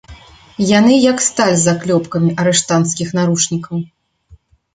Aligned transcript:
Яны 0.69 0.93
як 1.11 1.21
сталь 1.25 1.53
з 1.57 1.61
заклёпкамі 1.67 2.31
арыштанцкіх 2.45 3.13
наручнікаў. 3.19 3.77